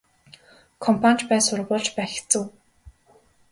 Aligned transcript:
Компани 0.83 1.17
ч 1.19 1.21
бай 1.29 1.41
сургууль 1.47 1.85
ч 1.85 1.89
бай 1.95 2.07
хэцүү. 2.13 2.43